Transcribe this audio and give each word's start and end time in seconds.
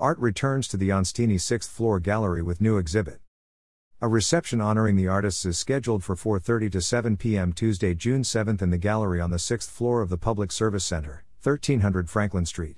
Art 0.00 0.20
returns 0.20 0.68
to 0.68 0.76
the 0.76 0.90
Onstini 0.90 1.40
6th 1.40 1.68
floor 1.68 1.98
gallery 1.98 2.40
with 2.40 2.60
new 2.60 2.76
exhibit. 2.76 3.18
A 4.00 4.06
reception 4.06 4.60
honoring 4.60 4.94
the 4.94 5.08
artists 5.08 5.44
is 5.44 5.58
scheduled 5.58 6.04
for 6.04 6.14
4:30 6.14 6.70
to 6.70 6.80
7 6.80 7.16
p.m. 7.16 7.52
Tuesday, 7.52 7.94
June 7.94 8.22
7th 8.22 8.62
in 8.62 8.70
the 8.70 8.78
gallery 8.78 9.20
on 9.20 9.32
the 9.32 9.38
6th 9.38 9.68
floor 9.68 10.00
of 10.00 10.08
the 10.08 10.16
Public 10.16 10.52
Service 10.52 10.84
Center, 10.84 11.24
1300 11.42 12.08
Franklin 12.08 12.46
Street. 12.46 12.76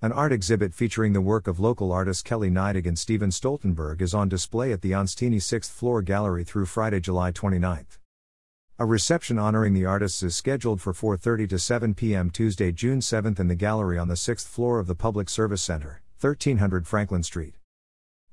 An 0.00 0.10
art 0.10 0.32
exhibit 0.32 0.72
featuring 0.72 1.12
the 1.12 1.20
work 1.20 1.46
of 1.46 1.60
local 1.60 1.92
artists 1.92 2.22
Kelly 2.22 2.48
Neidig 2.48 2.86
and 2.86 2.98
Steven 2.98 3.28
Stoltenberg 3.28 4.00
is 4.00 4.14
on 4.14 4.30
display 4.30 4.72
at 4.72 4.80
the 4.80 4.92
Onstini 4.92 5.36
6th 5.36 5.70
floor 5.70 6.00
gallery 6.00 6.44
through 6.44 6.64
Friday, 6.64 7.00
July 7.00 7.30
29th. 7.30 7.98
A 8.78 8.86
reception 8.86 9.38
honoring 9.38 9.74
the 9.74 9.84
artists 9.84 10.22
is 10.22 10.34
scheduled 10.34 10.80
for 10.80 10.94
4:30 10.94 11.50
to 11.50 11.58
7 11.58 11.92
p.m. 11.92 12.30
Tuesday, 12.30 12.72
June 12.72 13.00
7th 13.00 13.38
in 13.38 13.48
the 13.48 13.54
gallery 13.54 13.98
on 13.98 14.08
the 14.08 14.14
6th 14.14 14.48
floor 14.48 14.78
of 14.78 14.86
the 14.86 14.94
Public 14.94 15.28
Service 15.28 15.60
Center, 15.60 16.01
1300 16.22 16.86
Franklin 16.86 17.24
Street. 17.24 17.56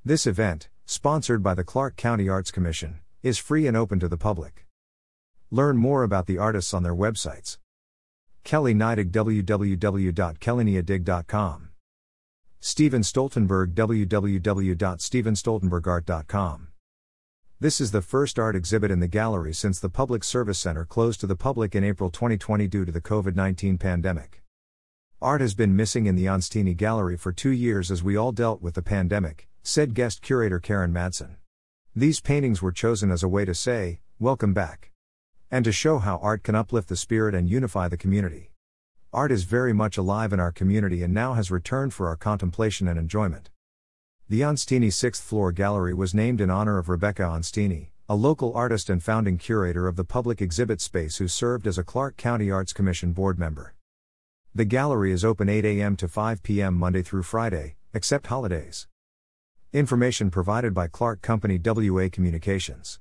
This 0.05 0.27
event, 0.27 0.69
sponsored 0.85 1.41
by 1.41 1.55
the 1.55 1.63
Clark 1.63 1.95
County 1.95 2.29
Arts 2.29 2.51
Commission, 2.51 2.99
is 3.23 3.39
free 3.39 3.65
and 3.65 3.75
open 3.75 3.99
to 3.99 4.07
the 4.07 4.15
public. 4.15 4.67
Learn 5.49 5.75
more 5.75 6.03
about 6.03 6.27
the 6.27 6.37
artists 6.37 6.71
on 6.71 6.83
their 6.83 6.93
websites. 6.93 7.57
Kelly 8.43 8.75
Neidig 8.75 9.09
www.kellyneidig.com. 9.09 11.69
Steven 12.59 13.01
Stoltenberg 13.01 13.73
www.stevenstoltenbergart.com. 13.73 16.67
This 17.59 17.81
is 17.81 17.91
the 17.91 18.03
first 18.03 18.37
art 18.37 18.55
exhibit 18.55 18.91
in 18.91 18.99
the 18.99 19.07
gallery 19.07 19.53
since 19.53 19.79
the 19.79 19.89
Public 19.89 20.23
Service 20.23 20.59
Center 20.59 20.85
closed 20.85 21.21
to 21.21 21.27
the 21.27 21.35
public 21.35 21.73
in 21.73 21.83
April 21.83 22.11
2020 22.11 22.67
due 22.67 22.85
to 22.85 22.91
the 22.91 23.01
COVID 23.01 23.35
19 23.35 23.79
pandemic. 23.79 24.43
Art 25.21 25.41
has 25.41 25.53
been 25.53 25.75
missing 25.75 26.05
in 26.05 26.15
the 26.15 26.27
Onstini 26.27 26.77
Gallery 26.77 27.17
for 27.17 27.33
two 27.33 27.49
years 27.49 27.91
as 27.91 28.01
we 28.01 28.15
all 28.15 28.31
dealt 28.31 28.61
with 28.61 28.75
the 28.75 28.81
pandemic, 28.81 29.49
said 29.63 29.93
guest 29.93 30.21
curator 30.21 30.61
Karen 30.61 30.93
Madsen. 30.93 31.35
These 31.93 32.21
paintings 32.21 32.61
were 32.61 32.71
chosen 32.71 33.11
as 33.11 33.21
a 33.21 33.27
way 33.27 33.43
to 33.43 33.53
say, 33.53 33.99
Welcome 34.17 34.53
back. 34.53 34.91
And 35.51 35.65
to 35.65 35.73
show 35.73 35.97
how 35.97 36.19
art 36.19 36.43
can 36.43 36.55
uplift 36.55 36.87
the 36.87 36.95
spirit 36.95 37.35
and 37.35 37.49
unify 37.49 37.89
the 37.89 37.97
community. 37.97 38.53
Art 39.11 39.33
is 39.33 39.43
very 39.43 39.73
much 39.73 39.97
alive 39.97 40.31
in 40.31 40.39
our 40.39 40.53
community 40.53 41.03
and 41.03 41.13
now 41.13 41.33
has 41.33 41.51
returned 41.51 41.93
for 41.93 42.07
our 42.07 42.15
contemplation 42.15 42.87
and 42.87 42.97
enjoyment. 42.97 43.49
The 44.29 44.39
Onstini 44.39 44.87
6th 44.87 45.21
floor 45.21 45.51
gallery 45.51 45.93
was 45.93 46.13
named 46.13 46.39
in 46.39 46.49
honor 46.49 46.77
of 46.77 46.87
Rebecca 46.87 47.23
Onstini, 47.23 47.89
a 48.07 48.15
local 48.15 48.53
artist 48.53 48.89
and 48.89 49.03
founding 49.03 49.37
curator 49.37 49.85
of 49.85 49.97
the 49.97 50.05
public 50.05 50.41
exhibit 50.41 50.79
space 50.79 51.17
who 51.17 51.27
served 51.27 51.67
as 51.67 51.77
a 51.77 51.83
Clark 51.83 52.15
County 52.15 52.49
Arts 52.49 52.71
Commission 52.71 53.11
board 53.11 53.37
member. 53.37 53.73
The 54.59 54.65
gallery 54.65 55.13
is 55.13 55.23
open 55.23 55.47
8 55.47 55.63
a.m. 55.63 55.95
to 55.95 56.09
5 56.09 56.43
p.m. 56.43 56.73
Monday 56.73 57.01
through 57.01 57.23
Friday, 57.23 57.77
except 57.93 58.27
holidays. 58.27 58.89
Information 59.71 60.29
provided 60.29 60.73
by 60.73 60.89
Clark 60.89 61.21
County 61.21 61.57
WA 61.63 62.09
Communications. 62.11 62.97